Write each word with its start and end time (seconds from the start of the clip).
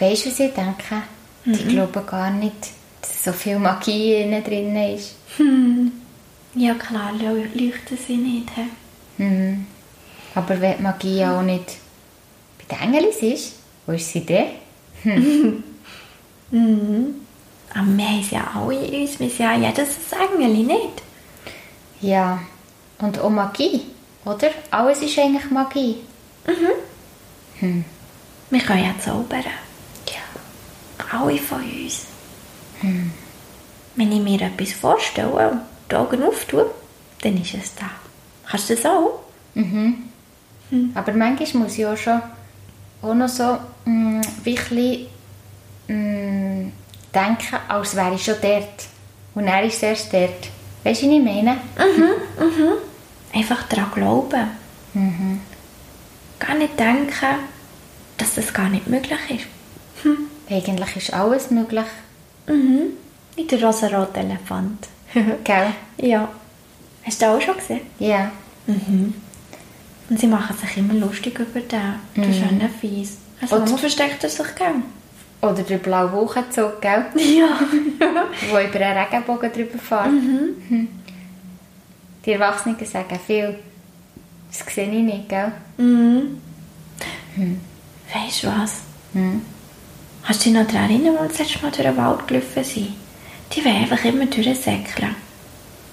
Weißt 0.00 0.26
du, 0.26 0.30
was 0.30 0.40
ich 0.40 0.52
denke? 0.54 1.02
Die 1.44 1.64
glauben 1.68 2.06
gar 2.06 2.30
nicht, 2.30 2.54
dass 3.00 3.24
so 3.24 3.32
viel 3.32 3.58
Magie 3.58 4.22
innen 4.22 4.44
drin 4.44 4.76
ist. 4.94 5.14
Ja 6.54 6.74
klar, 6.74 7.12
leu- 7.12 7.46
leuchten 7.54 7.98
sie 8.06 8.16
nicht. 8.16 8.48
hä? 8.56 9.22
Mhm. 9.22 9.66
Aber 10.34 10.60
wenn 10.60 10.76
die 10.76 10.82
Magie 10.82 11.24
auch 11.24 11.42
nicht 11.42 11.76
bei 12.58 12.76
den 12.76 12.82
Engelis 12.94 13.16
ist, 13.22 13.52
wo 13.86 13.92
ist 13.92 14.12
sie 14.12 14.24
denn? 14.26 14.46
Aber 16.50 17.86
wir 17.86 18.08
haben 18.08 18.20
es 18.20 18.30
ja 18.30 18.50
alle 18.54 18.74
in 18.86 19.02
uns, 19.02 19.18
wir 19.20 19.28
sind 19.28 19.38
ja 19.40 19.56
jedes 19.56 19.88
Engel, 20.12 20.48
nicht? 20.64 21.02
Ja, 22.00 22.40
und 22.98 23.18
auch 23.18 23.30
Magie, 23.30 23.82
oder? 24.24 24.50
Alles 24.70 25.02
ist 25.02 25.18
eigentlich 25.18 25.50
Magie. 25.50 25.96
Wir 28.50 28.60
können 28.60 28.84
ja 28.84 28.94
zaubern. 28.98 29.44
Alle 31.10 31.38
von 31.38 31.62
uns. 31.62 32.06
Wenn 33.96 34.12
ich 34.12 34.20
mir 34.20 34.40
etwas 34.42 34.72
vorstelle 34.72 35.50
und 35.50 35.60
die 35.90 35.94
Augen 35.96 36.22
auftue, 36.22 36.70
dann 37.22 37.36
ist 37.40 37.54
es 37.54 37.74
da. 37.74 37.90
Kannst 38.46 38.70
du 38.70 38.74
das 38.74 38.84
auch? 38.86 39.20
Aber 40.94 41.12
manchmal 41.12 41.64
muss 41.64 41.78
ich 41.78 41.86
auch 41.86 41.96
schon 41.96 42.20
auch 43.02 43.14
noch 43.14 43.28
so 43.28 43.58
mm, 43.84 44.20
wie 44.44 44.58
ein 44.58 44.64
bisschen, 44.64 45.06
mm, 45.88 46.72
denken, 47.14 47.56
als 47.68 47.96
wäre 47.96 48.14
ich 48.14 48.24
schon 48.24 48.34
dort. 48.42 48.86
Und 49.34 49.46
er 49.46 49.62
ist 49.64 49.82
erst 49.82 50.12
dort. 50.12 50.48
Weißt 50.84 51.02
du, 51.02 51.06
was 51.06 51.12
ich 51.14 51.22
meine? 51.24 51.56
Einfach 53.32 53.62
daran 53.68 53.90
glauben. 53.94 54.48
Gar 56.38 56.54
nicht 56.56 56.78
denken, 56.78 57.38
dass 58.16 58.34
das 58.34 58.52
gar 58.52 58.68
nicht 58.68 58.86
möglich 58.86 59.18
ist. 59.30 59.46
Eigentlich 60.50 60.96
ist 60.96 61.12
alles 61.12 61.50
möglich. 61.50 61.84
Wie 63.36 63.46
der 63.46 63.62
rosarote 63.62 64.20
Elefant. 64.20 64.88
Gell? 65.44 65.72
ja. 65.98 66.28
Hast 67.04 67.22
du 67.22 67.26
das 67.26 67.34
auch 67.36 67.40
schon 67.40 67.56
gesehen? 67.56 67.80
Ja. 67.98 68.30
Und 68.66 70.18
sie 70.18 70.26
machen 70.26 70.56
sich 70.56 70.76
immer 70.76 70.94
lustig 70.94 71.38
über 71.38 71.60
den. 71.60 71.94
Das 72.14 72.26
ist 72.26 72.40
mhm. 72.50 72.68
fies. 72.80 73.18
Also 73.40 73.56
Und- 73.56 73.64
Mama 73.66 73.76
versteckt 73.78 74.24
er 74.24 74.30
sich 74.30 74.54
gern. 74.54 74.82
Oder 75.40 75.62
der 75.62 75.78
blaue 75.78 76.12
Wochenzug, 76.12 76.80
gell? 76.80 77.06
Ja. 77.14 77.60
Wo 78.50 78.58
über 78.58 78.84
einen 78.84 78.98
Regenbogen 78.98 79.52
drüber 79.52 79.78
fährt. 79.78 80.10
Mhm. 80.10 80.88
Die 82.24 82.32
Erwachsenen 82.32 82.76
sagen 82.84 83.20
viel. 83.24 83.58
Das 84.48 84.74
sehe 84.74 84.90
ich 84.90 85.02
nicht, 85.02 85.28
gell? 85.28 85.52
Weißt 88.12 88.42
du 88.42 88.46
was? 88.48 88.80
Hast 90.24 90.40
du 90.40 90.50
dich 90.50 90.58
noch 90.58 90.66
daran 90.66 90.90
erinnern, 90.90 91.16
als 91.18 91.38
wir 91.38 91.44
das 91.44 91.54
letzte 91.54 91.62
Mal 91.62 91.70
durch 91.70 91.86
den 91.86 91.96
Wald 91.96 92.28
gelaufen 92.28 92.64
sind? 92.64 92.94
Die 93.52 93.64
wollen 93.64 93.76
einfach 93.76 94.04
immer 94.04 94.26
durchsäckeln. 94.26 95.16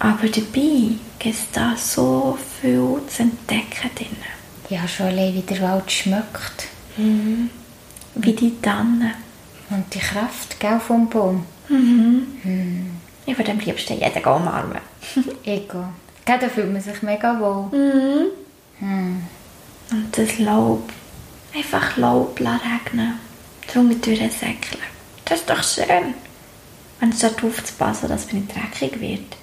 Aber 0.00 0.28
dabei 0.28 0.90
gibt 1.18 1.34
es 1.34 1.50
da 1.52 1.74
so 1.76 2.38
viel 2.60 3.00
zu 3.08 3.22
entdecken 3.22 3.90
drin. 3.96 4.16
Ja, 4.68 4.86
schon 4.86 5.06
allein 5.06 5.34
wie 5.34 5.40
der 5.40 5.60
Wald 5.62 5.90
schmeckt. 5.90 6.68
Wie 6.96 8.32
die 8.32 8.60
Tannen. 8.60 9.14
Und 9.70 9.94
die 9.94 9.98
Kraft, 9.98 10.60
gell, 10.60 10.78
vom 10.78 11.08
Baum. 11.08 11.44
Ich 13.26 13.36
würde 13.36 13.50
am 13.50 13.58
liebsten 13.58 13.98
jeden 13.98 14.24
umarmen. 14.24 14.80
Ego. 15.44 15.84
Gell, 16.24 16.38
da 16.38 16.48
fühlt 16.48 16.72
man 16.72 16.82
sich 16.82 17.02
mega 17.02 17.38
wohl. 17.40 17.70
Und 18.80 20.08
das 20.12 20.38
Laub. 20.38 20.90
Einfach 21.54 21.96
Laub 21.96 22.38
lassen 23.74 23.90
regnen. 23.90 24.00
Drunter 24.00 24.16
durchsäckeln. 24.16 24.82
Das 25.24 25.40
ist 25.40 25.50
doch 25.50 25.62
schön. 25.62 26.14
Wenn 27.00 27.10
es 27.10 27.18
darauf 27.20 27.44
aufzupassen, 27.44 28.08
dass 28.08 28.26
es 28.26 28.32
nicht 28.32 28.48
dreckig 28.54 29.00
wird. 29.00 29.36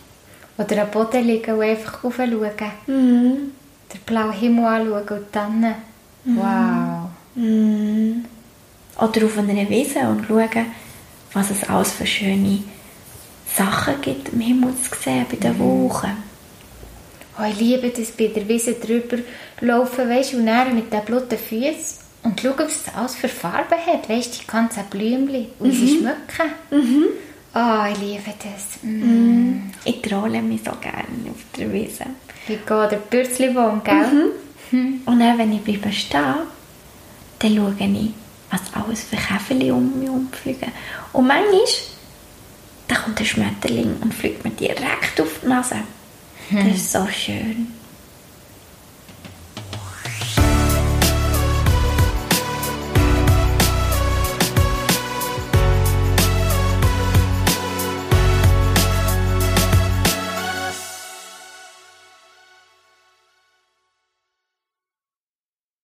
Oder 0.57 0.83
am 0.83 0.91
Boden 0.91 1.25
liegen 1.25 1.55
und 1.55 1.61
einfach 1.61 2.03
raufschauen. 2.03 2.31
Den 2.87 3.51
blauen 4.05 4.33
Himmel 4.33 4.65
anschauen 4.65 5.19
und 5.19 5.25
dann. 5.31 5.75
Wow. 6.25 7.09
Oder 8.97 9.25
auf 9.25 9.37
einer 9.37 9.69
Wiese 9.69 9.99
und 9.99 10.25
schauen, 10.27 10.65
was 11.33 11.51
es 11.51 11.63
alles 11.69 11.91
für 11.91 12.05
schöne 12.05 12.63
Sachen 13.53 14.01
gibt 14.01 14.29
im 14.29 14.39
Himmel 14.39 14.73
zu 14.75 14.95
sehen, 14.95 15.25
bei 15.29 15.37
den 15.37 15.59
Wolken. 15.59 16.17
Oh, 17.37 17.43
ich 17.43 17.59
liebe 17.59 17.89
das 17.89 18.11
bei 18.11 18.27
der 18.27 18.47
Wiese 18.47 18.73
drüber 18.75 19.17
laufen, 19.59 20.09
weißt 20.09 20.33
du, 20.33 20.37
und 20.37 20.45
dann 20.45 20.73
mit 20.73 20.91
den 20.91 21.03
blutigen 21.03 21.37
Füßen 21.37 22.04
und 22.25 22.41
schauen, 22.41 22.55
was 22.57 22.83
das 22.83 22.95
alles 22.95 23.15
für 23.15 23.29
Farben 23.29 23.77
hat, 23.85 24.09
weißt 24.09 24.35
du, 24.35 24.39
die 24.41 24.47
ganzen 24.47 24.83
Blümchen 24.89 25.47
und 25.59 25.71
sie 25.71 25.97
schmecken. 25.99 26.51
Oh, 27.53 27.85
ich 27.89 27.99
liebe 27.99 28.33
das. 28.39 28.81
Mm. 28.81 29.71
Ich 29.85 30.01
trolle 30.01 30.41
mich 30.41 30.61
so 30.65 30.71
gerne 30.81 31.29
auf 31.29 31.41
der 31.57 31.71
Wiese. 31.71 32.05
Wie 32.47 32.57
geht 32.57 32.91
der 32.91 32.97
Bürzlibaum, 33.09 33.81
gell? 33.83 34.31
Und 35.05 35.19
dann, 35.19 35.37
wenn 35.37 35.53
ich 35.53 35.61
bleibe 35.61 35.91
stehen, 35.93 36.35
dann 37.39 37.55
schaue 37.55 37.75
ich, 37.79 38.11
was 38.51 38.61
alles 38.73 39.03
für 39.03 39.15
Käferchen 39.15 39.71
um 39.71 39.99
mich 39.99 40.09
herumfliegen. 40.09 40.71
Und 41.13 41.27
manchmal, 41.27 41.61
da 42.87 42.95
kommt 42.95 43.19
ein 43.19 43.25
Schmetterling 43.25 43.95
und 44.01 44.13
fliegt 44.13 44.43
mir 44.43 44.51
direkt 44.51 45.21
auf 45.21 45.39
die 45.41 45.47
Nase. 45.47 45.77
Das 46.51 46.75
ist 46.75 46.91
so 46.91 47.07
schön. 47.07 47.67